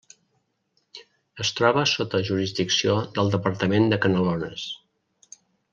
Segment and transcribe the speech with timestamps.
[1.45, 4.65] Es troba sota jurisdicció del departament de Canelones.